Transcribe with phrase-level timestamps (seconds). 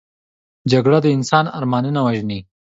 [0.71, 2.39] جګړه د انسان ارمانونه وژني